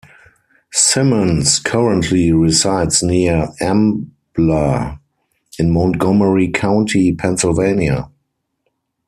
[0.73, 4.97] Simmons currently resides near Ambler
[5.59, 8.09] in Montgomery County, Pennsylvania.